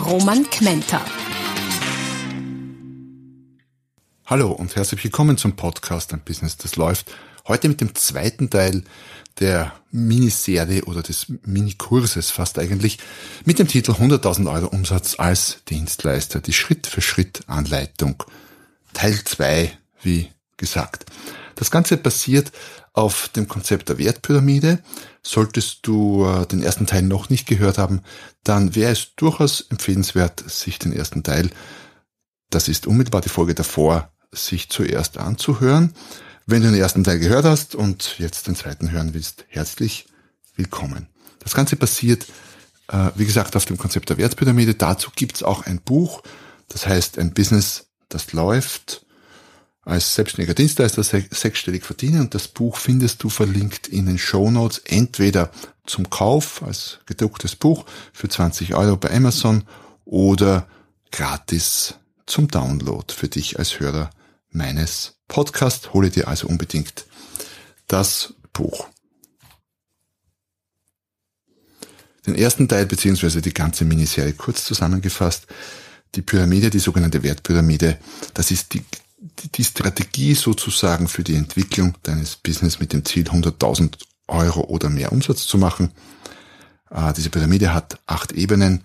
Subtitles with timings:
[0.00, 1.04] Roman Kmenter.
[4.26, 7.10] Hallo und herzlich willkommen zum Podcast Ein Business, das läuft.
[7.46, 8.82] Heute mit dem zweiten Teil
[9.40, 12.98] der Miniserie oder des Minikurses fast eigentlich
[13.44, 16.40] mit dem Titel 100.000 Euro Umsatz als Dienstleister.
[16.40, 18.24] Die Schritt-für-Schritt-Anleitung.
[18.94, 19.70] Teil 2,
[20.02, 21.04] wie gesagt.
[21.54, 22.52] Das Ganze basiert
[22.92, 24.78] auf dem Konzept der Wertpyramide.
[25.22, 28.02] Solltest du äh, den ersten Teil noch nicht gehört haben,
[28.44, 31.50] dann wäre es durchaus empfehlenswert, sich den ersten Teil,
[32.50, 35.94] das ist unmittelbar die Folge davor, sich zuerst anzuhören.
[36.46, 40.06] Wenn du den ersten Teil gehört hast und jetzt den zweiten hören willst, herzlich
[40.56, 41.06] willkommen.
[41.38, 42.26] Das Ganze basiert,
[42.88, 44.74] äh, wie gesagt, auf dem Konzept der Wertpyramide.
[44.74, 46.22] Dazu gibt's auch ein Buch,
[46.68, 49.06] das heißt ein Business, das läuft
[49.82, 54.82] als selbstständiger Dienstleister sechsstellig verdienen und das Buch findest du verlinkt in den Show Notes
[54.84, 55.50] entweder
[55.86, 59.64] zum Kauf als gedrucktes Buch für 20 Euro bei Amazon
[60.04, 60.68] oder
[61.10, 61.94] gratis
[62.26, 64.10] zum Download für dich als Hörer
[64.50, 65.92] meines Podcasts.
[65.92, 67.06] Hole dir also unbedingt
[67.88, 68.88] das Buch.
[72.26, 75.46] Den ersten Teil beziehungsweise die ganze Miniserie kurz zusammengefasst.
[76.14, 77.98] Die Pyramide, die sogenannte Wertpyramide,
[78.34, 78.84] das ist die,
[79.20, 85.12] die Strategie sozusagen für die Entwicklung deines Business mit dem Ziel 100.000 Euro oder mehr
[85.12, 85.92] Umsatz zu machen.
[86.90, 88.82] Äh, diese Pyramide hat acht Ebenen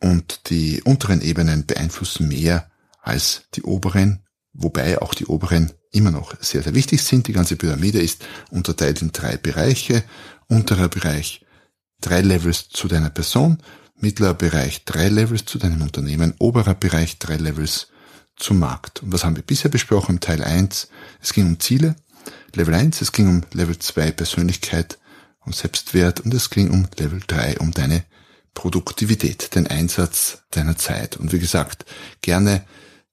[0.00, 2.70] und die unteren Ebenen beeinflussen mehr
[3.00, 7.26] als die oberen, wobei auch die oberen immer noch sehr, sehr wichtig sind.
[7.26, 10.04] Die ganze Pyramide ist unterteilt in drei Bereiche.
[10.48, 11.44] Unterer Bereich
[12.00, 13.58] drei Levels zu deiner Person,
[13.98, 17.88] mittlerer Bereich drei Levels zu deinem Unternehmen, oberer Bereich drei Levels
[18.36, 19.02] zum Markt.
[19.02, 20.88] Und was haben wir bisher besprochen im Teil 1?
[21.20, 21.96] Es ging um Ziele,
[22.54, 24.98] Level 1, es ging um Level 2 Persönlichkeit
[25.40, 28.04] und Selbstwert und es ging um Level 3 um deine
[28.54, 31.16] Produktivität, den Einsatz deiner Zeit.
[31.16, 31.84] Und wie gesagt,
[32.22, 32.64] gerne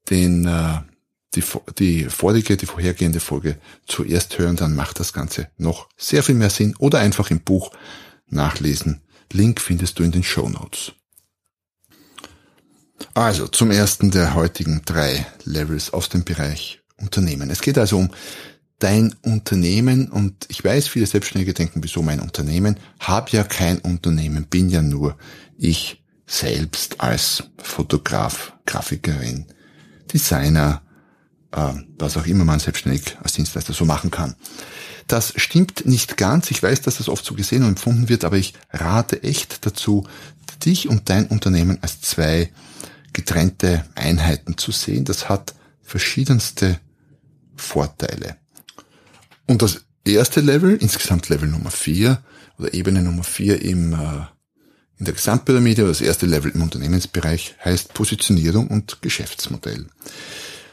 [0.10, 0.82] den, äh,
[1.36, 1.44] die,
[1.78, 6.50] die vorige, die vorhergehende Folge zuerst hören, dann macht das Ganze noch sehr viel mehr
[6.50, 7.72] Sinn oder einfach im Buch
[8.28, 9.02] nachlesen.
[9.32, 10.94] Link findest du in den Show Notes.
[13.14, 17.50] Also zum ersten der heutigen drei Levels aus dem Bereich Unternehmen.
[17.50, 18.10] Es geht also um
[18.80, 22.78] dein Unternehmen und ich weiß, viele Selbstständige denken, wieso mein Unternehmen?
[23.00, 25.18] Hab ja kein Unternehmen, bin ja nur
[25.58, 29.46] ich selbst als Fotograf, Grafikerin,
[30.12, 30.82] Designer,
[31.52, 34.36] äh, was auch immer man selbstständig als Dienstleister so machen kann.
[35.08, 36.50] Das stimmt nicht ganz.
[36.52, 40.08] Ich weiß, dass das oft so gesehen und empfunden wird, aber ich rate echt dazu,
[40.66, 42.52] dich und dein Unternehmen als zwei
[43.14, 45.06] getrennte Einheiten zu sehen.
[45.06, 46.80] Das hat verschiedenste
[47.56, 48.38] Vorteile.
[49.48, 52.24] Und das erste Level, insgesamt Level Nummer vier
[52.58, 54.26] oder Ebene Nummer vier im, äh,
[54.98, 59.88] in der Gesamtpyramide das erste Level im Unternehmensbereich heißt Positionierung und Geschäftsmodell.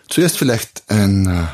[0.08, 1.46] Zuerst vielleicht ein, äh,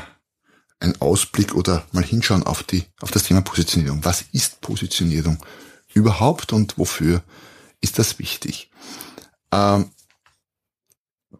[0.79, 4.05] ein Ausblick oder mal hinschauen auf die, auf das Thema Positionierung.
[4.05, 5.37] Was ist Positionierung
[5.93, 7.23] überhaupt und wofür
[7.81, 8.69] ist das wichtig?
[9.51, 9.89] Ähm,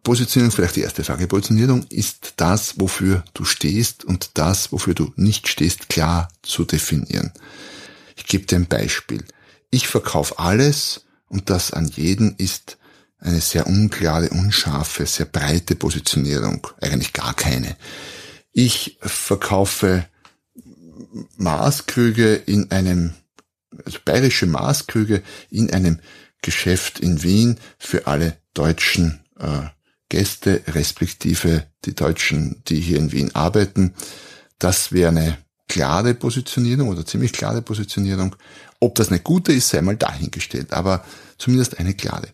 [0.02, 1.26] Positionierung, vielleicht die erste Frage.
[1.26, 7.32] Positionierung ist das, wofür du stehst und das, wofür du nicht stehst, klar zu definieren.
[8.16, 9.24] Ich gebe dir ein Beispiel.
[9.70, 12.78] Ich verkaufe alles und das an jeden ist
[13.18, 16.66] eine sehr unklare, unscharfe, sehr breite Positionierung.
[16.80, 17.76] Eigentlich gar keine.
[18.52, 20.06] Ich verkaufe
[21.36, 23.14] Maßkrüge in einem,
[23.84, 26.00] also bayerische Maßkrüge in einem
[26.42, 29.68] Geschäft in Wien für alle Deutschen äh,
[30.08, 33.94] Gäste, respektive die Deutschen, die hier in Wien arbeiten.
[34.58, 35.38] Das wäre eine
[35.68, 38.34] klare Positionierung oder ziemlich klare Positionierung.
[38.80, 41.04] Ob das eine gute ist, sei mal dahingestellt, aber
[41.36, 42.28] zumindest eine klare.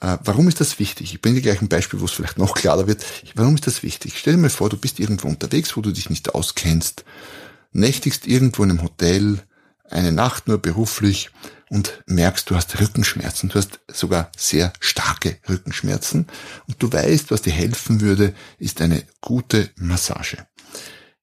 [0.00, 1.14] Äh, warum ist das wichtig?
[1.14, 3.04] Ich bringe dir gleich ein Beispiel, wo es vielleicht noch klarer wird.
[3.34, 4.14] Warum ist das wichtig?
[4.16, 7.04] Stell dir mal vor, du bist irgendwo unterwegs, wo du dich nicht auskennst,
[7.72, 9.42] nächtigst irgendwo in einem Hotel,
[9.90, 11.30] eine Nacht nur beruflich
[11.72, 16.26] und merkst, du hast Rückenschmerzen, du hast sogar sehr starke Rückenschmerzen
[16.68, 20.36] und du weißt, was dir helfen würde, ist eine gute Massage.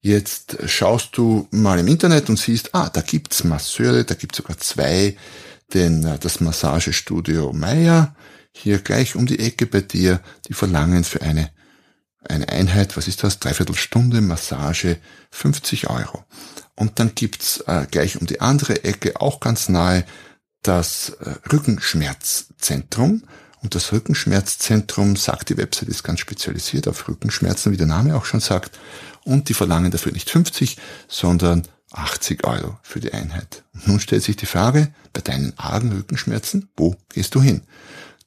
[0.01, 4.57] Jetzt schaust du mal im Internet und siehst, ah, da gibt's Masseure, da gibt's sogar
[4.57, 5.15] zwei,
[5.75, 8.15] denn äh, das Massagestudio Meier
[8.51, 11.51] hier gleich um die Ecke bei dir, die verlangen für eine,
[12.27, 14.97] eine Einheit, was ist das, Dreiviertelstunde Massage
[15.29, 16.23] 50 Euro.
[16.75, 20.05] Und dann gibt's äh, gleich um die andere Ecke, auch ganz nahe,
[20.61, 23.23] das äh, Rückenschmerzzentrum.
[23.61, 28.25] Und das Rückenschmerzzentrum, sagt die Website, ist ganz spezialisiert auf Rückenschmerzen, wie der Name auch
[28.25, 28.79] schon sagt.
[29.25, 30.77] Und die verlangen dafür nicht 50,
[31.09, 33.63] sondern 80 Euro für die Einheit.
[33.73, 37.61] Und nun stellt sich die Frage, bei deinen argen Rückenschmerzen, wo gehst du hin?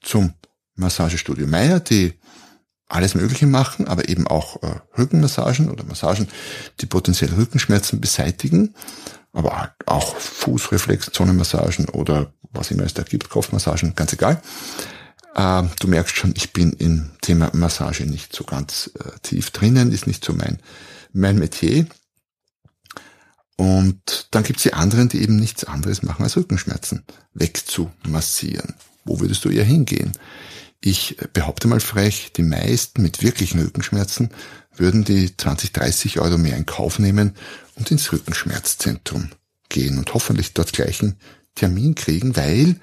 [0.02, 0.34] Zum
[0.74, 2.14] Massagestudio Meier, die
[2.92, 6.28] alles Mögliche machen, aber eben auch äh, Rückenmassagen oder Massagen,
[6.80, 8.74] die potenziell Rückenschmerzen beseitigen,
[9.32, 14.42] aber auch Fußreflexzonenmassagen oder was immer es da gibt, Kopfmassagen, ganz egal.
[15.34, 19.90] Äh, du merkst schon, ich bin im Thema Massage nicht so ganz äh, tief drinnen,
[19.90, 20.58] ist nicht so mein,
[21.12, 21.86] mein Metier.
[23.56, 28.74] Und dann gibt's die anderen, die eben nichts anderes machen als Rückenschmerzen wegzumassieren.
[29.04, 30.12] Wo würdest du eher hingehen?
[30.80, 34.30] Ich behaupte mal frech, die meisten mit wirklichen Rückenschmerzen
[34.74, 37.36] würden die 20, 30 Euro mehr in Kauf nehmen
[37.76, 39.30] und ins Rückenschmerzzentrum
[39.68, 41.16] gehen und hoffentlich dort gleichen
[41.54, 42.76] Termin kriegen, weil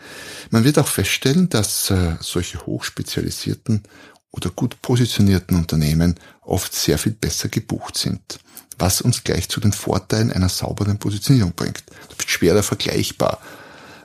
[0.52, 3.84] man wird auch feststellen, dass äh, solche hochspezialisierten
[4.32, 8.40] oder gut positionierten Unternehmen oft sehr viel besser gebucht sind,
[8.78, 11.84] was uns gleich zu den Vorteilen einer sauberen Positionierung bringt.
[12.10, 13.42] Du bist schwerer vergleichbar.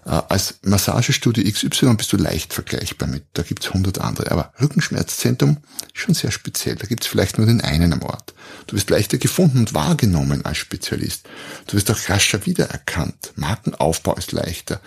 [0.04, 4.30] Äh, als Massagestudio XY bist du leicht vergleichbar mit, da gibt's hundert andere.
[4.30, 5.58] Aber Rückenschmerzzentrum
[5.94, 8.34] ist schon sehr speziell, da gibt's vielleicht nur den einen am Ort.
[8.66, 11.28] Du wirst leichter gefunden und wahrgenommen als Spezialist.
[11.66, 13.32] Du wirst auch rascher wiedererkannt.
[13.36, 14.80] Markenaufbau ist leichter.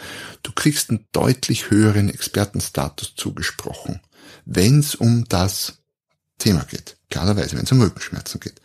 [0.43, 3.99] Du kriegst einen deutlich höheren Expertenstatus zugesprochen,
[4.45, 5.79] wenn's um das
[6.37, 6.97] Thema geht.
[7.09, 8.61] Klarerweise, wenn es um Rückenschmerzen geht.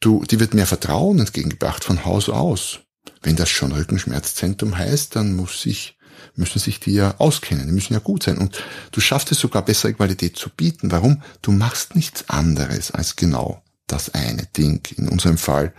[0.00, 2.80] Du, die wird mehr Vertrauen entgegengebracht von Haus aus.
[3.22, 5.98] Wenn das schon Rückenschmerzzentrum heißt, dann muss sich,
[6.34, 8.38] müssen sich die ja auskennen, die müssen ja gut sein.
[8.38, 8.62] Und
[8.92, 10.90] du schaffst es sogar bessere Qualität zu bieten.
[10.90, 11.22] Warum?
[11.42, 14.80] Du machst nichts anderes als genau das eine Ding.
[14.96, 15.74] In unserem Fall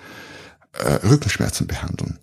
[0.74, 2.20] äh, Rückenschmerzen behandeln.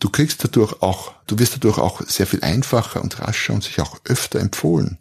[0.00, 3.80] Du kriegst dadurch auch, du wirst dadurch auch sehr viel einfacher und rascher und sich
[3.80, 4.98] auch öfter empfohlen.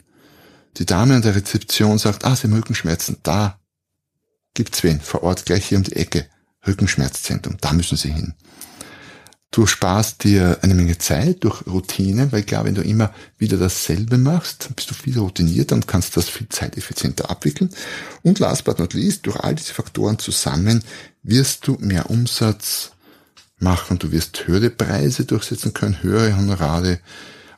[0.78, 3.60] Die Dame an der Rezeption sagt, ah, Sie haben Rückenschmerzen, da
[4.54, 6.28] gibt's wen, vor Ort, gleich hier um die Ecke.
[6.66, 8.34] Rückenschmerzzentrum, da müssen Sie hin.
[9.52, 14.18] Du sparst dir eine Menge Zeit durch Routine, weil klar, wenn du immer wieder dasselbe
[14.18, 17.70] machst, bist du viel routinierter und kannst das viel zeiteffizienter abwickeln.
[18.24, 20.84] Und last but not least, durch all diese Faktoren zusammen
[21.24, 22.92] wirst du mehr Umsatz
[23.58, 27.00] machen, du wirst höhere Preise durchsetzen können, höhere Honorare,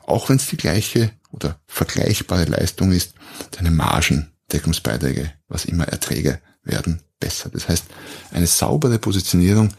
[0.06, 3.14] auch wenn es die gleiche oder vergleichbare Leistung ist,
[3.50, 7.50] deine Margen, Deckungsbeiträge, was immer Erträge werden besser.
[7.50, 7.84] Das heißt,
[8.32, 9.70] eine saubere Positionierung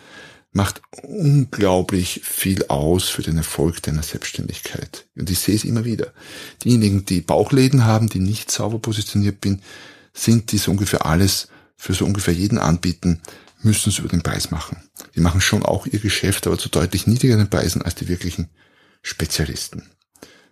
[0.51, 5.07] macht unglaublich viel aus für den Erfolg deiner Selbstständigkeit.
[5.15, 6.11] Und ich sehe es immer wieder.
[6.63, 9.61] Diejenigen, die Bauchläden haben, die nicht sauber positioniert bin,
[10.13, 13.21] sind, die so ungefähr alles für so ungefähr jeden anbieten,
[13.61, 14.77] müssen es über den Preis machen.
[15.15, 18.49] Die machen schon auch ihr Geschäft, aber zu deutlich niedrigeren Preisen als die wirklichen
[19.01, 19.83] Spezialisten.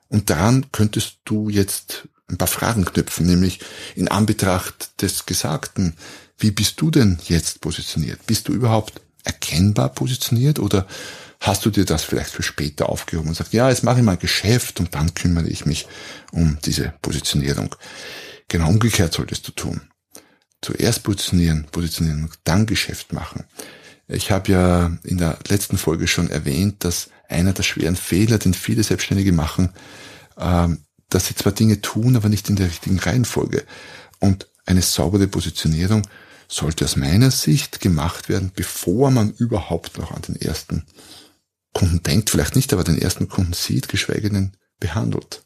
[0.08, 3.60] Und daran könntest du jetzt ein paar Fragen knüpfen, nämlich
[3.96, 5.96] in Anbetracht des Gesagten,
[6.38, 8.26] wie bist du denn jetzt positioniert?
[8.26, 10.88] Bist du überhaupt erkennbar positioniert oder
[11.40, 14.18] hast du dir das vielleicht für später aufgehoben und sagst, ja, jetzt mache ich mal
[14.18, 15.88] Geschäft und dann kümmere ich mich
[16.32, 17.76] um diese Positionierung.
[18.48, 19.82] Genau umgekehrt solltest du tun.
[20.62, 23.46] Zuerst positionieren, positionieren und dann Geschäft machen.
[24.08, 28.54] Ich habe ja in der letzten Folge schon erwähnt, dass einer der schweren Fehler, den
[28.54, 29.70] viele Selbstständige machen,
[30.38, 30.80] ähm,
[31.10, 33.64] dass sie zwar Dinge tun, aber nicht in der richtigen Reihenfolge.
[34.20, 36.08] Und eine saubere Positionierung
[36.50, 40.86] sollte aus meiner Sicht gemacht werden, bevor man überhaupt noch an den ersten
[41.74, 45.44] Kunden denkt, vielleicht nicht, aber den ersten Kunden sieht, geschweige denn behandelt.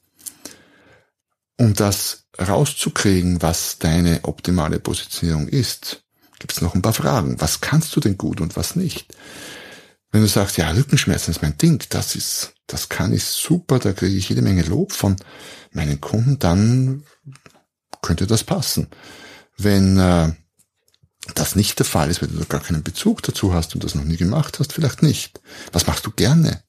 [1.58, 6.04] Um das rauszukriegen, was deine optimale Positionierung ist,
[6.40, 7.40] gibt es noch ein paar Fragen.
[7.40, 9.14] Was kannst du denn gut und was nicht?
[10.12, 13.94] Wenn du sagst, ja, Rückenschmerzen ist mein Ding, das ist, das kann ich super, da
[13.94, 15.16] kriege ich jede Menge Lob von
[15.72, 17.04] meinen Kunden, dann
[18.02, 18.88] könnte das passen.
[19.58, 20.34] Wenn äh,
[21.36, 24.04] das nicht der Fall ist, weil du gar keinen Bezug dazu hast und das noch
[24.04, 25.40] nie gemacht hast, vielleicht nicht.
[25.72, 26.62] Was machst du gerne?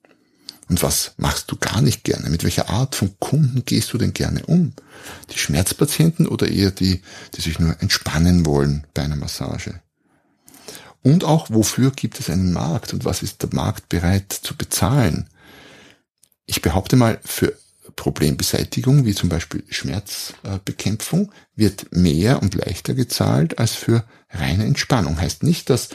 [0.68, 2.30] Und was machst du gar nicht gerne?
[2.30, 4.72] Mit welcher Art von Kunden gehst du denn gerne um?
[5.32, 7.02] Die Schmerzpatienten oder eher die,
[7.34, 9.80] die sich nur entspannen wollen bei einer Massage?
[11.02, 15.28] Und auch, wofür gibt es einen Markt und was ist der Markt bereit zu bezahlen?
[16.46, 17.52] Ich behaupte mal, für
[17.96, 25.20] Problembeseitigung, wie zum Beispiel Schmerzbekämpfung, wird mehr und leichter gezahlt als für reine Entspannung.
[25.20, 25.90] Heißt nicht, dass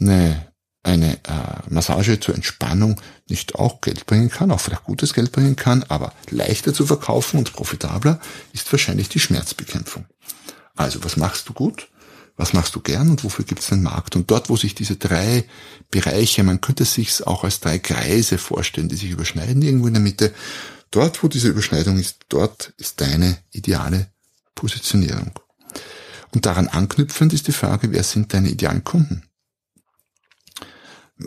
[0.00, 5.32] eine eine äh, Massage zur Entspannung nicht auch Geld bringen kann, auch vielleicht gutes Geld
[5.32, 8.20] bringen kann, aber leichter zu verkaufen und profitabler
[8.52, 10.04] ist wahrscheinlich die Schmerzbekämpfung.
[10.76, 11.88] Also was machst du gut?
[12.36, 14.16] Was machst du gern und wofür gibt es einen Markt?
[14.16, 15.44] Und dort, wo sich diese drei
[15.90, 20.02] Bereiche, man könnte sich auch als drei Kreise vorstellen, die sich überschneiden irgendwo in der
[20.02, 20.34] Mitte,
[20.90, 24.08] dort, wo diese Überschneidung ist, dort ist deine ideale
[24.56, 25.32] Positionierung.
[26.32, 29.22] Und daran anknüpfend ist die Frage, wer sind deine idealen Kunden?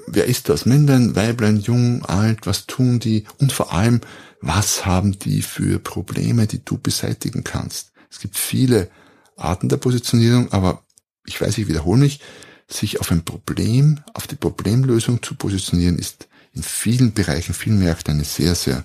[0.08, 0.66] Wer ist das?
[0.66, 3.24] Männlein, Weiblein, jung, alt, was tun die?
[3.38, 4.02] Und vor allem,
[4.42, 7.94] was haben die für Probleme, die du beseitigen kannst?
[8.12, 8.90] Es gibt viele
[9.38, 10.84] Arten der Positionierung, aber
[11.28, 12.22] ich weiß, ich wiederhole mich,
[12.68, 18.16] sich auf ein Problem, auf die Problemlösung zu positionieren, ist in vielen Bereichen, vielen Märkten
[18.16, 18.84] eine sehr, sehr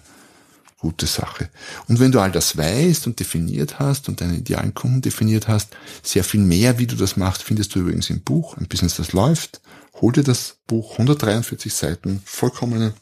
[0.78, 1.48] gute Sache.
[1.88, 5.74] Und wenn du all das weißt und definiert hast und deine idealen Kunden definiert hast,
[6.02, 9.12] sehr viel mehr, wie du das machst, findest du übrigens im Buch, ein Business, das
[9.12, 9.60] läuft.
[10.00, 12.94] Hol dir das Buch, 143 Seiten, vollkommene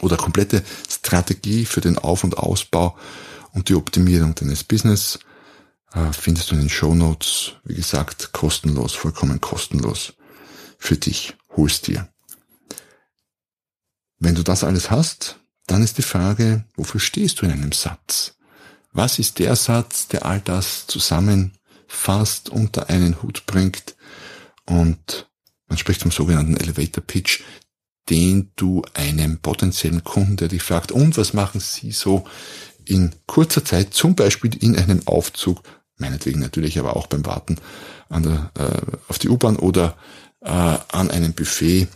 [0.00, 2.96] oder komplette Strategie für den Auf- und Ausbau
[3.52, 5.18] und die Optimierung deines Business
[6.12, 7.52] findest du in den Show Notes.
[7.64, 10.14] Wie gesagt, kostenlos, vollkommen kostenlos
[10.78, 11.36] für dich.
[11.56, 12.08] Holst dir.
[14.18, 18.36] Wenn du das alles hast, dann ist die Frage, wofür stehst du in einem Satz?
[18.92, 23.96] Was ist der Satz, der all das zusammenfasst, unter einen Hut bringt
[24.66, 25.28] und
[25.66, 27.40] man spricht vom sogenannten Elevator Pitch,
[28.10, 32.26] den du einem potenziellen Kunden, der dich fragt, und was machen Sie so
[32.84, 35.62] in kurzer Zeit, zum Beispiel in einem Aufzug,
[36.02, 37.56] meinetwegen natürlich aber auch beim Warten
[38.10, 39.96] an der, äh, auf die U-Bahn oder
[40.42, 41.88] äh, an einem Buffet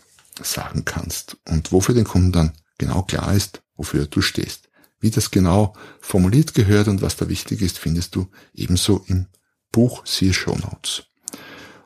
[0.43, 4.69] sagen kannst und wofür den Kunden dann genau klar ist, wofür du stehst.
[5.01, 9.27] Wie das genau formuliert gehört und was da wichtig ist, findest du ebenso im
[9.73, 11.05] Buch, siehe Show Notes.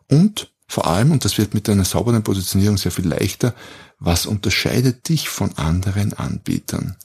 [0.09, 3.55] Und vor allem, und das wird mit deiner sauberen Positionierung sehr viel leichter,
[3.99, 6.97] was unterscheidet dich von anderen Anbietern?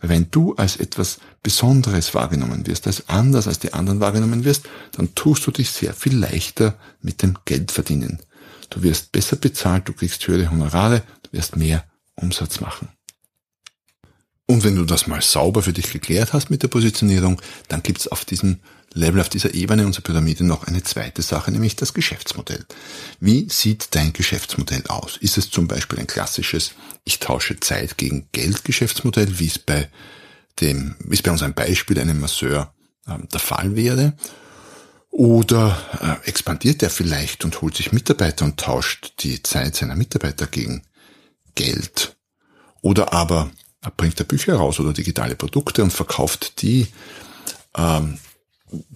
[0.00, 4.68] Weil wenn du als etwas Besonderes wahrgenommen wirst, als anders als die anderen wahrgenommen wirst,
[4.92, 8.20] dann tust du dich sehr viel leichter mit dem Geld verdienen.
[8.70, 12.88] Du wirst besser bezahlt, du kriegst höhere Honorare, du wirst mehr Umsatz machen.
[14.50, 18.08] Und wenn du das mal sauber für dich geklärt hast mit der Positionierung, dann gibt's
[18.08, 18.60] auf diesem
[18.94, 22.64] Level, auf dieser Ebene unserer Pyramide noch eine zweite Sache, nämlich das Geschäftsmodell.
[23.20, 25.18] Wie sieht dein Geschäftsmodell aus?
[25.18, 26.72] Ist es zum Beispiel ein klassisches
[27.04, 29.90] Ich tausche Zeit gegen Geld Geschäftsmodell, wie es bei
[30.60, 32.72] dem, wie es bei unserem Beispiel einem Masseur
[33.06, 34.14] äh, der Fall wäre?
[35.10, 40.46] Oder äh, expandiert er vielleicht und holt sich Mitarbeiter und tauscht die Zeit seiner Mitarbeiter
[40.46, 40.84] gegen
[41.54, 42.16] Geld?
[42.80, 43.50] Oder aber
[43.96, 46.88] bringt er Bücher raus oder digitale Produkte und verkauft die,
[47.76, 48.18] ähm,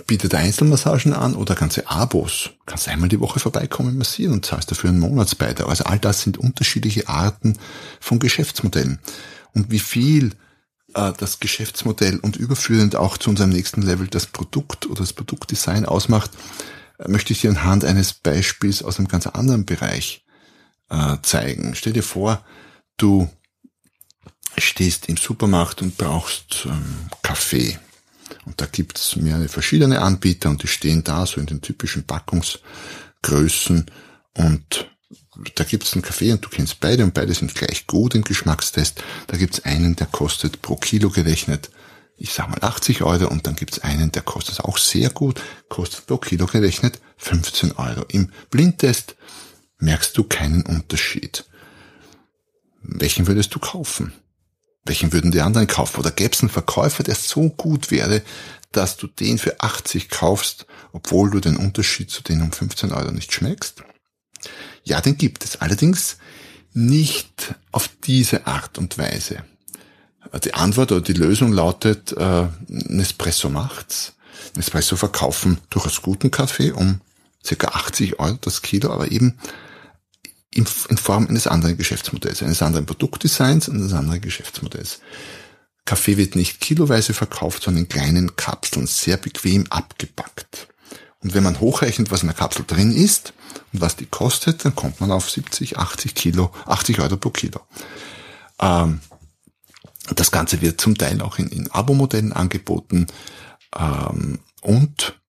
[0.06, 2.50] bietet Einzelmassagen an oder ganze Abos.
[2.66, 5.68] Kannst einmal die Woche vorbeikommen, massieren und zahlst dafür einen Monatsbeitrag.
[5.68, 7.58] Also all das sind unterschiedliche Arten
[8.00, 8.98] von Geschäftsmodellen.
[9.54, 10.34] Und wie viel
[10.94, 15.86] äh, das Geschäftsmodell und überführend auch zu unserem nächsten Level das Produkt oder das Produktdesign
[15.86, 16.30] ausmacht,
[16.98, 20.24] äh, möchte ich dir anhand eines Beispiels aus einem ganz anderen Bereich
[20.90, 21.74] äh, zeigen.
[21.74, 22.44] Stell dir vor,
[22.96, 23.30] du
[24.59, 27.78] stehst im Supermarkt und brauchst ähm, Kaffee.
[28.44, 33.87] Und da gibt's mehrere verschiedene Anbieter und die stehen da so in den typischen Packungsgrößen
[34.35, 34.88] und
[35.54, 39.02] da gibt's einen Kaffee und du kennst beide und beide sind gleich gut im Geschmackstest.
[39.28, 41.71] Da gibt's einen, der kostet pro Kilo gerechnet,
[42.16, 46.06] ich sag mal 80 Euro und dann gibt's einen, der kostet auch sehr gut, kostet
[46.06, 48.04] pro Kilo gerechnet 15 Euro.
[48.09, 49.16] Im Blindtest
[49.78, 51.44] merkst du keinen Unterschied.
[52.82, 54.12] Welchen würdest du kaufen?
[54.84, 56.00] Welchen würden die anderen kaufen?
[56.00, 58.22] Oder gäbe es einen Verkäufer, der so gut wäre,
[58.72, 63.12] dass du den für 80 kaufst, obwohl du den Unterschied zu denen um 15 Euro
[63.12, 63.82] nicht schmeckst?
[64.84, 65.60] Ja, den gibt es.
[65.60, 66.16] Allerdings
[66.72, 69.44] nicht auf diese Art und Weise.
[70.44, 74.14] Die Antwort oder die Lösung lautet, äh, Nespresso macht's.
[74.54, 77.00] Nespresso verkaufen durchaus guten Kaffee um
[77.44, 79.38] circa 80 Euro das Kilo, aber eben
[80.54, 85.00] in, in Form eines anderen Geschäftsmodells, eines anderen Produktdesigns und eines anderen Geschäftsmodells.
[85.85, 90.68] Kaffee wird nicht kiloweise verkauft, sondern in kleinen Kapseln, sehr bequem abgepackt.
[91.21, 93.32] Und wenn man hochrechnet, was in der Kapsel drin ist
[93.73, 97.61] und was die kostet, dann kommt man auf 70, 80 Kilo, 80 Euro pro Kilo.
[98.61, 99.00] Ähm,
[100.14, 103.06] das Ganze wird zum Teil auch in, in Abo-Modellen angeboten
[103.76, 105.21] ähm, und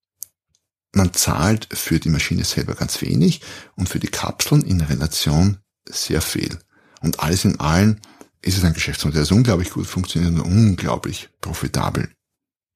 [0.93, 3.41] man zahlt für die Maschine selber ganz wenig
[3.75, 5.57] und für die Kapseln in Relation
[5.89, 6.57] sehr viel.
[7.01, 7.99] Und alles in allem
[8.41, 12.09] ist es ein Geschäftsmodell, das unglaublich gut funktioniert und unglaublich profitabel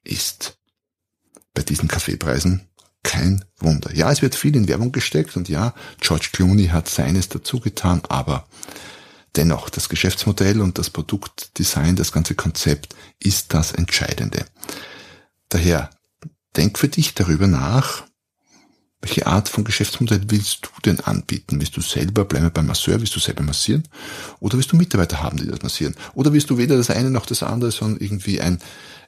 [0.04, 0.58] ist.
[1.54, 2.68] Bei diesen Kaffeepreisen
[3.04, 3.94] kein Wunder.
[3.94, 8.02] Ja, es wird viel in Werbung gesteckt und ja, George Clooney hat seines dazu getan,
[8.10, 8.48] aber
[9.36, 14.46] dennoch, das Geschäftsmodell und das Produktdesign, das ganze Konzept ist das Entscheidende.
[15.50, 15.90] Daher,
[16.58, 18.07] denk für dich darüber nach,
[19.02, 21.60] welche Art von Geschäftsmodell willst du denn anbieten?
[21.60, 23.84] Willst du selber, bleiben beim Masseur, willst du selber massieren?
[24.40, 25.96] Oder willst du Mitarbeiter haben, die das massieren?
[26.16, 28.60] Oder willst du weder das eine noch das andere, sondern irgendwie ein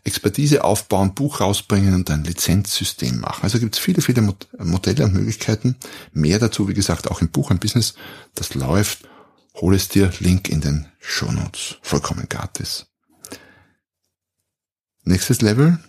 [0.03, 3.43] Expertise aufbauen, Buch rausbringen und ein Lizenzsystem machen?
[3.43, 4.21] Also gibt es viele, viele
[4.59, 5.75] Modelle und Möglichkeiten.
[6.13, 7.95] Mehr dazu, wie gesagt, auch im Buch, ein Business,
[8.35, 9.09] das läuft.
[9.55, 11.77] Hol es dir, Link in den Show Notes.
[11.81, 12.85] Vollkommen gratis.
[15.03, 15.79] Nächstes Level,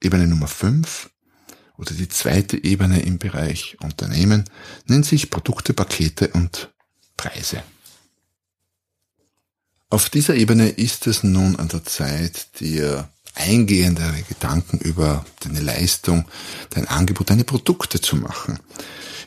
[0.00, 1.10] Ebene Nummer 5
[1.78, 4.44] oder die zweite Ebene im Bereich Unternehmen
[4.86, 6.72] nennt sich Produkte, Pakete und
[7.16, 7.62] Preise.
[9.88, 16.24] Auf dieser Ebene ist es nun an der Zeit, dir eingehendere Gedanken über deine Leistung,
[16.70, 18.58] dein Angebot, deine Produkte zu machen.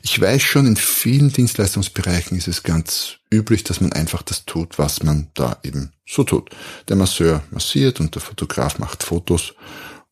[0.01, 4.79] Ich weiß schon, in vielen Dienstleistungsbereichen ist es ganz üblich, dass man einfach das tut,
[4.79, 6.49] was man da eben so tut.
[6.87, 9.53] Der Masseur massiert und der Fotograf macht Fotos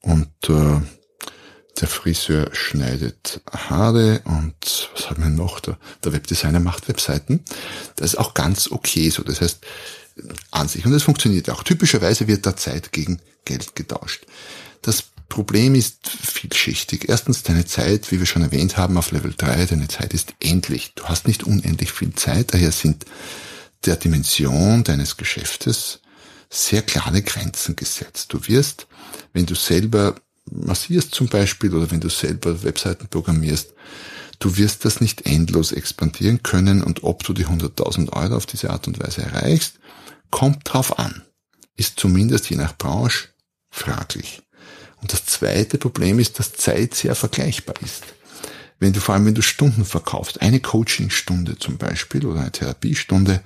[0.02, 0.82] und äh,
[1.80, 5.60] der Friseur schneidet Haare und was haben wir noch?
[5.60, 7.44] Der, der Webdesigner macht Webseiten.
[7.96, 9.24] Das ist auch ganz okay so.
[9.24, 9.60] Das heißt,
[10.52, 10.86] an sich.
[10.86, 11.64] Und das funktioniert auch.
[11.64, 14.26] Typischerweise wird da Zeit gegen Geld getauscht.
[14.82, 17.10] Das Problem ist vielschichtig.
[17.10, 20.94] Erstens deine Zeit, wie wir schon erwähnt haben, auf Level 3, deine Zeit ist endlich.
[20.96, 23.06] Du hast nicht unendlich viel Zeit, daher sind
[23.86, 26.00] der Dimension deines Geschäftes
[26.50, 28.34] sehr klare Grenzen gesetzt.
[28.34, 28.88] Du wirst,
[29.34, 30.16] wenn du selber
[30.52, 33.74] massierst zum Beispiel oder wenn du selber Webseiten programmierst,
[34.40, 38.70] du wirst das nicht endlos expandieren können und ob du die 100.000 Euro auf diese
[38.70, 39.80] Art und Weise erreichst,
[40.32, 41.24] kommt drauf an.
[41.76, 43.30] Ist zumindest je nach Branche
[43.70, 44.42] fraglich.
[45.02, 48.04] Und das zweite Problem ist, dass Zeit sehr vergleichbar ist.
[48.80, 53.42] Wenn du vor allem, wenn du Stunden verkaufst, eine Coachingstunde zum Beispiel oder eine Therapiestunde,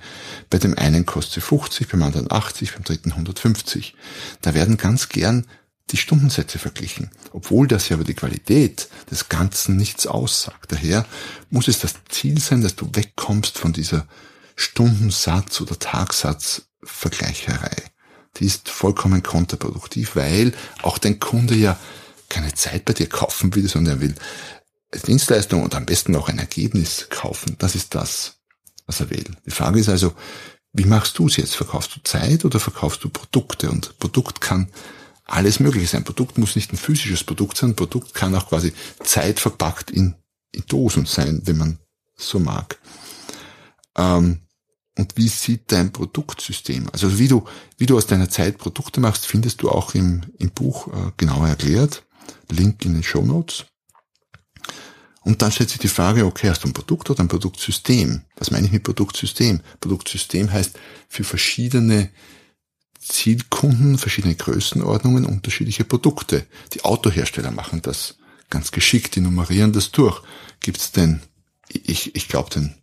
[0.50, 3.94] bei dem einen kostet sie 50, beim anderen 80, beim dritten 150.
[4.42, 5.46] Da werden ganz gern
[5.90, 10.72] die Stundensätze verglichen, obwohl das ja über die Qualität des Ganzen nichts aussagt.
[10.72, 11.04] Daher
[11.50, 14.06] muss es das Ziel sein, dass du wegkommst von dieser
[14.56, 17.76] Stundensatz- oder Tagsatzvergleicherei.
[18.38, 21.78] Die ist vollkommen kontraproduktiv, weil auch dein Kunde ja
[22.28, 24.14] keine Zeit bei dir kaufen will, sondern er will
[25.06, 27.56] Dienstleistung und am besten auch ein Ergebnis kaufen.
[27.58, 28.36] Das ist das,
[28.86, 29.24] was er will.
[29.46, 30.14] Die Frage ist also,
[30.72, 31.56] wie machst du es jetzt?
[31.56, 33.70] Verkaufst du Zeit oder verkaufst du Produkte?
[33.70, 34.68] Und Produkt kann
[35.24, 36.04] alles Mögliche sein.
[36.04, 37.76] Produkt muss nicht ein physisches Produkt sein.
[37.76, 40.14] Produkt kann auch quasi Zeit verpackt in,
[40.52, 41.78] in Dosen sein, wenn man
[42.16, 42.78] so mag.
[43.96, 44.42] Ähm,
[44.98, 46.88] und wie sieht dein Produktsystem?
[46.92, 47.44] Also wie du,
[47.78, 51.48] wie du aus deiner Zeit Produkte machst, findest du auch im, im Buch äh, genauer
[51.48, 52.04] erklärt.
[52.50, 53.64] Link in den Show Notes.
[55.22, 58.22] Und dann stellt sich die Frage, okay, hast du ein Produkt oder ein Produktsystem?
[58.36, 59.60] Was meine ich mit Produktsystem?
[59.80, 62.10] Produktsystem heißt für verschiedene
[63.02, 66.46] Zielkunden, verschiedene Größenordnungen, unterschiedliche Produkte.
[66.72, 68.16] Die Autohersteller machen das
[68.48, 70.22] ganz geschickt, die nummerieren das durch.
[70.60, 71.20] Gibt's denn,
[71.68, 72.74] ich, ich glaube, den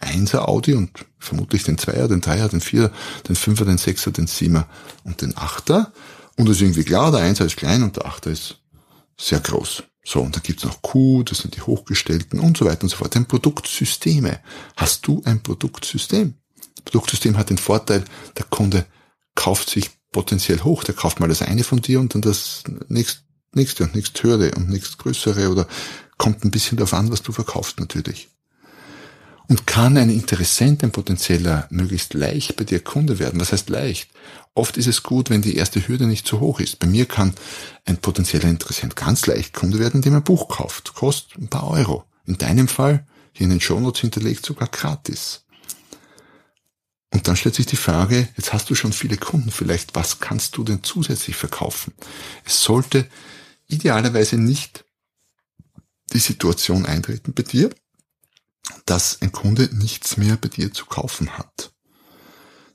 [0.00, 2.90] 1er Audi und vermutlich den 2er, den 3er, den 4er,
[3.28, 4.64] den 5er, den 6er, den 7er
[5.04, 5.92] und den 8er.
[6.36, 8.58] Und das ist irgendwie klar, der 1er ist klein und der 8er ist
[9.16, 9.84] sehr groß.
[10.04, 12.96] So, und dann gibt's noch Q, das sind die Hochgestellten und so weiter und so
[12.96, 13.14] fort.
[13.14, 14.40] Ein Produktsysteme.
[14.76, 16.34] Hast du ein Produktsystem?
[16.84, 18.04] Produktsystem hat den Vorteil,
[18.36, 18.86] der Kunde
[19.38, 20.82] kauft sich potenziell hoch.
[20.82, 24.68] Der kauft mal das eine von dir und dann das nächste, und nächst höhere und
[24.68, 25.68] nächst größere oder
[26.18, 28.28] kommt ein bisschen darauf an, was du verkaufst natürlich.
[29.46, 33.40] Und kann ein Interessent, ein potenzieller, möglichst leicht bei dir Kunde werden?
[33.40, 34.10] Was heißt leicht?
[34.54, 36.80] Oft ist es gut, wenn die erste Hürde nicht zu hoch ist.
[36.80, 37.32] Bei mir kann
[37.86, 40.94] ein potenzieller Interessent ganz leicht Kunde werden, indem er ein Buch kauft.
[40.94, 42.04] Kostet ein paar Euro.
[42.26, 45.44] In deinem Fall, hier in den Shownotes hinterlegt, sogar gratis.
[47.18, 50.56] Und dann stellt sich die Frage, jetzt hast du schon viele Kunden vielleicht, was kannst
[50.56, 51.92] du denn zusätzlich verkaufen?
[52.44, 53.08] Es sollte
[53.66, 54.84] idealerweise nicht
[56.12, 57.70] die Situation eintreten bei dir,
[58.86, 61.72] dass ein Kunde nichts mehr bei dir zu kaufen hat.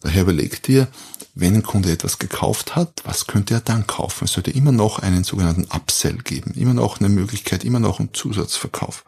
[0.01, 0.89] Daher überleg dir,
[1.35, 4.25] wenn ein Kunde etwas gekauft hat, was könnte er dann kaufen?
[4.25, 8.13] Es sollte immer noch einen sogenannten Upsell geben, immer noch eine Möglichkeit, immer noch einen
[8.13, 9.05] Zusatzverkauf.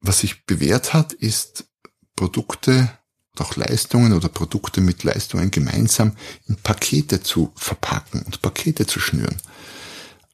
[0.00, 1.68] Was sich bewährt hat, ist
[2.22, 2.88] Produkte
[3.34, 6.12] oder auch Leistungen oder Produkte mit Leistungen gemeinsam
[6.46, 9.38] in Pakete zu verpacken und Pakete zu schnüren.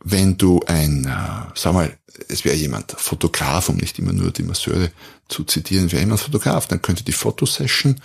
[0.05, 1.97] Wenn du ein, äh, sag mal,
[2.29, 4.91] es wäre jemand Fotograf, um nicht immer nur die Masseure
[5.29, 7.97] zu zitieren, wäre jemand Fotograf, dann könnte die Fotosession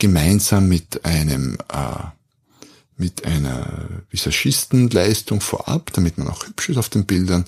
[0.00, 2.02] gemeinsam mit einem äh,
[2.96, 7.46] mit einer Visagistenleistung vorab, damit man auch hübsch ist auf den Bildern,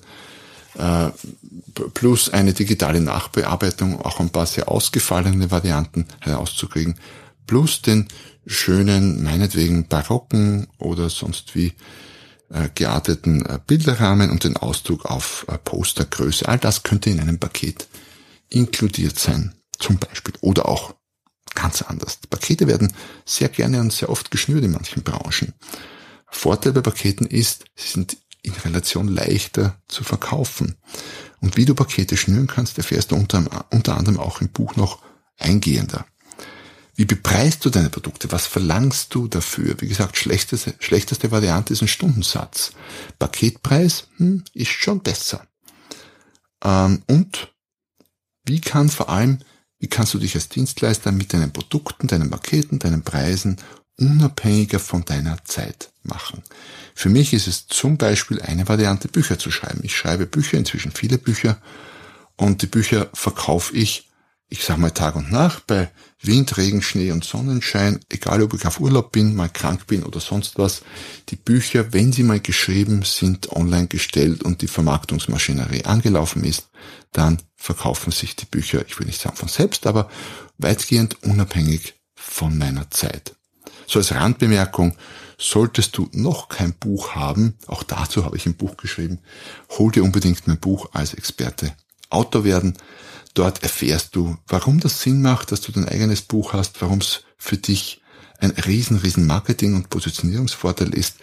[1.94, 6.96] plus eine digitale Nachbearbeitung, auch ein paar sehr ausgefallene Varianten herauszukriegen,
[7.46, 8.08] plus den
[8.46, 11.74] schönen, meinetwegen barocken oder sonst wie
[12.52, 16.48] äh, gearteten äh, Bilderrahmen und den Ausdruck auf Postergröße.
[16.48, 17.86] All das könnte in einem Paket
[18.48, 20.34] inkludiert sein, zum Beispiel.
[20.40, 20.94] Oder auch
[21.54, 22.18] ganz anders.
[22.28, 22.92] Pakete werden
[23.24, 25.54] sehr gerne und sehr oft geschnürt in manchen Branchen.
[26.28, 30.76] Vorteil bei Paketen ist, sie sind in Relation leichter zu verkaufen.
[31.40, 35.00] Und wie du Pakete schnüren kannst, erfährst du unter, unter anderem auch im Buch noch
[35.38, 36.06] eingehender.
[36.94, 38.30] Wie bepreist du deine Produkte?
[38.32, 39.76] Was verlangst du dafür?
[39.80, 42.72] Wie gesagt, schlechteste, schlechteste Variante ist ein Stundensatz.
[43.18, 45.46] Paketpreis hm, ist schon besser.
[46.62, 47.54] Ähm, und
[48.44, 49.38] wie kann vor allem
[49.82, 53.56] wie kannst du dich als Dienstleister mit deinen Produkten, deinen Paketen, deinen Preisen
[54.10, 56.42] unabhängiger von deiner Zeit machen?
[56.94, 59.80] Für mich ist es zum Beispiel eine Variante, Bücher zu schreiben.
[59.82, 61.58] Ich schreibe Bücher, inzwischen viele Bücher,
[62.36, 64.08] und die Bücher verkaufe ich
[64.52, 68.66] ich sag mal Tag und Nacht, bei Wind, Regen, Schnee und Sonnenschein, egal ob ich
[68.66, 70.82] auf Urlaub bin, mal krank bin oder sonst was,
[71.30, 76.68] die Bücher, wenn sie mal geschrieben sind, online gestellt und die Vermarktungsmaschinerie angelaufen ist,
[77.12, 80.10] dann verkaufen sich die Bücher, ich will nicht sagen von selbst, aber
[80.58, 83.34] weitgehend unabhängig von meiner Zeit.
[83.86, 84.96] So als Randbemerkung,
[85.38, 89.18] solltest du noch kein Buch haben, auch dazu habe ich ein Buch geschrieben,
[89.70, 91.74] hol dir unbedingt mein Buch als Experte
[92.10, 92.76] Autor werden.
[93.34, 97.22] Dort erfährst du, warum das Sinn macht, dass du dein eigenes Buch hast, warum es
[97.38, 98.02] für dich
[98.38, 101.16] ein riesen, riesen Marketing- und Positionierungsvorteil ist.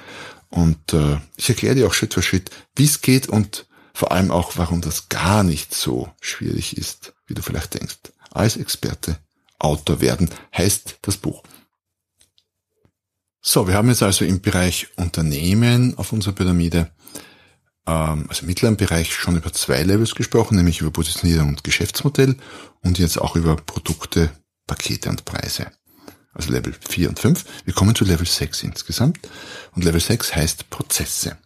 [0.50, 4.32] Und äh, ich erkläre dir auch Schritt für Schritt, wie es geht und vor allem
[4.32, 7.98] auch, warum das gar nicht so schwierig ist, wie du vielleicht denkst.
[8.32, 9.20] Als Experte
[9.60, 11.44] Autor werden heißt das Buch.
[13.42, 16.92] So, wir haben jetzt also im Bereich Unternehmen auf unserer Pyramide
[17.88, 22.36] ähm, also mittleren Bereich schon über zwei Levels gesprochen, nämlich über Positionierung und Geschäftsmodell
[22.82, 24.30] und jetzt auch über Produkte,
[24.68, 25.72] Pakete und Preise.
[26.34, 27.44] Also Level 4 und 5.
[27.66, 29.20] Wir kommen zu Level 6 insgesamt.
[29.74, 31.38] Und Level 6 heißt Prozesse.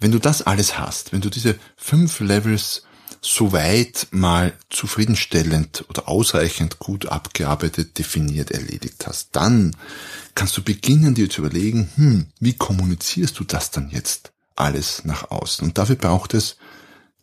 [0.00, 2.84] Wenn du das alles hast, wenn du diese fünf Levels
[3.20, 9.76] soweit mal zufriedenstellend oder ausreichend gut abgearbeitet, definiert, erledigt hast, dann
[10.34, 14.32] kannst du beginnen, dir zu überlegen, hm, wie kommunizierst du das dann jetzt?
[14.60, 15.66] alles nach außen.
[15.66, 16.56] Und dafür braucht es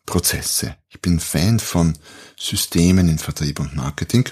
[0.06, 0.76] Prozesse.
[0.90, 1.98] Ich bin Fan von
[2.38, 4.28] Systemen in Vertrieb und Marketing.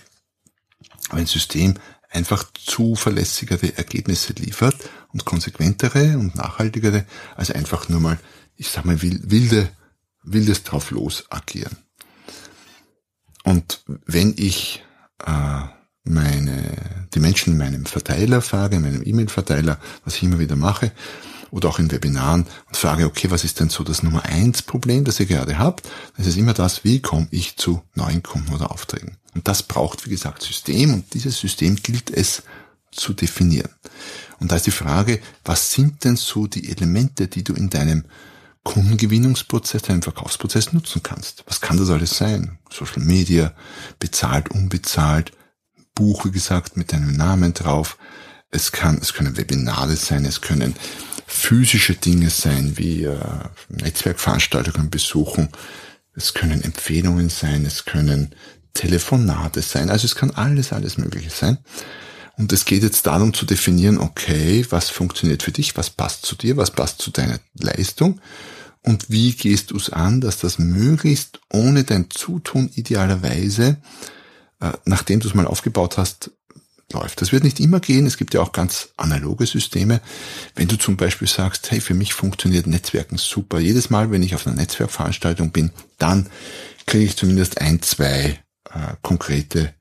[1.10, 1.76] Ein System
[2.10, 4.76] einfach zuverlässigere Ergebnisse liefert
[5.12, 8.20] und konsequentere und nachhaltigere als einfach nur mal,
[8.56, 9.70] ich sag mal, wilde,
[10.26, 11.78] wildes drauf los agieren.
[13.44, 14.84] Und wenn ich
[15.26, 15.62] äh,
[16.04, 20.92] meine, die Menschen in meinem Verteiler frage, in meinem E-Mail-Verteiler, was ich immer wieder mache,
[21.52, 25.06] oder auch in Webinaren und frage, okay, was ist denn so das Nummer eins Problem,
[25.06, 25.88] das ihr gerade habt?
[26.18, 29.18] Das ist immer das, wie komme ich zu neuen Kunden oder Aufträgen?
[29.34, 32.44] Und das braucht, wie gesagt, System und dieses System gilt es
[32.92, 33.70] zu definieren.
[34.40, 38.04] Und da ist die Frage, was sind denn so die Elemente, die du in deinem
[38.66, 41.46] Kundengewinnungsprozess, deinem Verkaufsprozess nutzen kannst?
[41.48, 42.58] Was kann das alles sein?
[42.70, 43.54] Social Media,
[44.00, 45.32] bezahlt, unbezahlt,
[45.94, 47.98] Buch, wie gesagt, mit deinem Namen drauf.
[48.52, 50.76] Es kann, es können Webinare sein, es können
[51.26, 53.18] physische Dinge sein, wie äh,
[53.70, 55.50] Netzwerkveranstaltungen besuchen.
[56.16, 58.34] Es können Empfehlungen sein, es können
[58.74, 59.90] Telefonate sein.
[59.90, 61.60] Also es kann alles, alles Mögliche sein.
[62.36, 66.36] Und es geht jetzt darum zu definieren, okay, was funktioniert für dich, was passt zu
[66.36, 68.20] dir, was passt zu deiner Leistung
[68.86, 73.78] und wie gehst du es an, dass das möglichst ohne dein Zutun idealerweise,
[74.62, 76.32] äh, nachdem du es mal aufgebaut hast,
[76.94, 77.20] läuft.
[77.20, 78.06] Das wird nicht immer gehen.
[78.06, 80.02] Es gibt ja auch ganz analoge Systeme.
[80.54, 83.60] Wenn du zum Beispiel sagst, hey, für mich funktioniert Netzwerken super.
[83.60, 86.30] Jedes Mal, wenn ich auf einer Netzwerkveranstaltung bin, dann
[86.86, 89.74] kriege ich zumindest ein, zwei äh, konkrete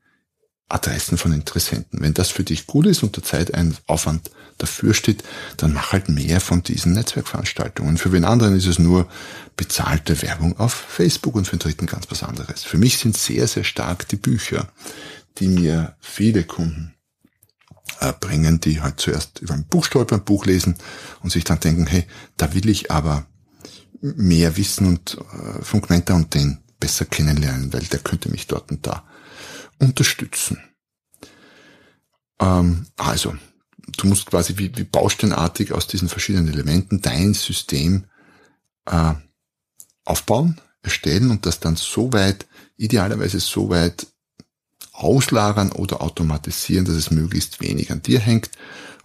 [0.68, 2.00] Adressen von Interessenten.
[2.00, 5.22] Wenn das für dich gut ist und der Zeitaufwand dafür steht,
[5.56, 7.98] dann mach halt mehr von diesen Netzwerkveranstaltungen.
[7.98, 9.08] Für wen anderen ist es nur
[9.56, 12.64] bezahlte Werbung auf Facebook und für den dritten ganz was anderes.
[12.64, 14.68] Für mich sind sehr, sehr stark die Bücher,
[15.38, 16.94] die mir viele Kunden
[18.00, 20.76] äh, bringen, die halt zuerst über ein Buch stolpern, Buch lesen
[21.20, 23.26] und sich dann denken, hey, da will ich aber
[24.00, 28.86] mehr wissen und äh, Quenta und den besser kennenlernen, weil der könnte mich dort und
[28.86, 29.04] da
[29.78, 30.58] unterstützen.
[32.40, 33.34] Ähm, also,
[33.96, 38.04] du musst quasi wie, wie bausteinartig aus diesen verschiedenen Elementen dein System
[38.86, 39.14] äh,
[40.04, 44.06] aufbauen, erstellen und das dann so weit, idealerweise so weit
[44.92, 48.50] auslagern oder automatisieren, dass es möglichst wenig an dir hängt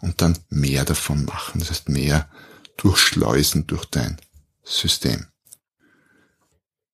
[0.02, 1.60] und dann mehr davon machen.
[1.60, 2.30] Das heißt, mehr
[2.78, 4.18] durchschleusen durch dein
[4.64, 5.26] System.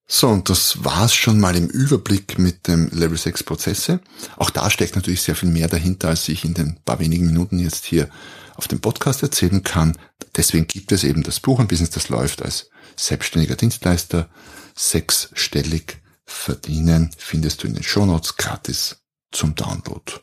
[0.07, 4.01] So, und das war's schon mal im Überblick mit dem Level 6 Prozesse.
[4.37, 7.57] Auch da steckt natürlich sehr viel mehr dahinter, als ich in den paar wenigen Minuten
[7.57, 8.09] jetzt hier
[8.55, 9.97] auf dem Podcast erzählen kann.
[10.35, 14.29] Deswegen gibt es eben das Buch ein Business, das läuft als selbstständiger Dienstleister.
[14.75, 18.97] Sechsstellig verdienen findest du in den Shownotes gratis
[19.31, 20.13] zum Download.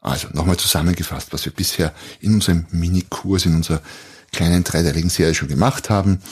[0.00, 3.82] Also nochmal zusammengefasst, was wir bisher in unserem Minikurs, in unserer
[4.32, 6.22] kleinen dreiteiligen Serie schon gemacht haben.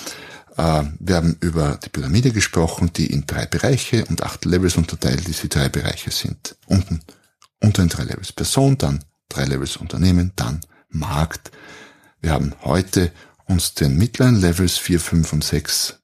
[0.58, 5.26] Äh, wir haben über die Pyramide gesprochen, die in drei Bereiche und acht Levels unterteilt
[5.26, 6.56] Diese drei Bereiche sind.
[6.66, 7.00] Unten
[7.60, 11.50] unter den drei Levels Person, dann drei Levels Unternehmen, dann Markt.
[12.20, 13.12] Wir haben heute
[13.46, 15.98] uns den mittleren Levels 4, 5 und 6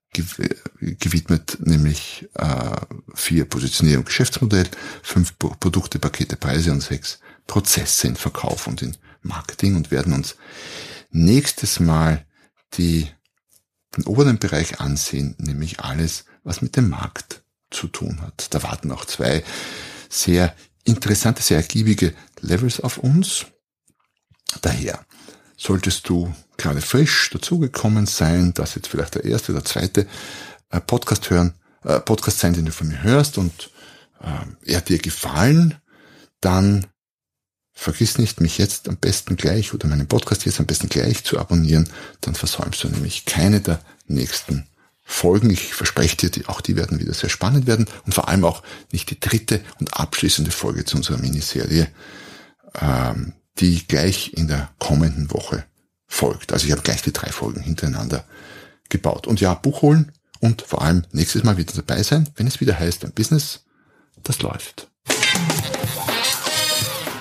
[0.80, 4.68] gewidmet, nämlich äh, Positionierung Geschäftsmodell,
[5.02, 10.36] fünf Produkte, Pakete, Preise und sechs Prozesse in Verkauf und in Marketing und werden uns
[11.10, 12.24] nächstes Mal
[12.74, 13.08] die,
[13.96, 18.52] den oberen Bereich ansehen, nämlich alles, was mit dem Markt zu tun hat.
[18.54, 19.44] Da warten auch zwei
[20.08, 20.54] sehr
[20.84, 23.46] interessante, sehr ergiebige Levels auf uns.
[24.60, 25.04] Daher
[25.56, 30.06] solltest du gerade frisch dazugekommen sein, das jetzt vielleicht der erste oder zweite
[30.70, 33.70] äh, Podcast hören, äh, Podcast sein, den du von mir hörst und
[34.20, 35.76] äh, er dir gefallen,
[36.40, 36.86] dann
[37.74, 41.38] vergiss nicht, mich jetzt am besten gleich oder meinen Podcast jetzt am besten gleich zu
[41.38, 41.88] abonnieren,
[42.20, 44.66] dann versäumst du nämlich keine der nächsten
[45.02, 45.50] Folgen.
[45.50, 49.10] Ich verspreche dir, auch die werden wieder sehr spannend werden und vor allem auch nicht
[49.10, 51.88] die dritte und abschließende Folge zu unserer Miniserie,
[52.80, 55.64] ähm, die gleich in der kommenden Woche
[56.06, 56.52] folgt.
[56.52, 58.24] Also ich habe gleich die drei Folgen hintereinander
[58.88, 59.26] gebaut.
[59.26, 62.78] Und ja, Buch holen und vor allem nächstes Mal wieder dabei sein, wenn es wieder
[62.78, 63.64] heißt, ein Business,
[64.22, 64.88] das läuft.